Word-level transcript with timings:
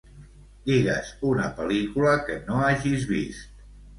Digues 0.69 1.11
una 1.33 1.51
pel·lícula 1.59 2.15
que 2.31 2.39
no 2.47 2.57
hagis 2.71 3.07
vist. 3.13 3.63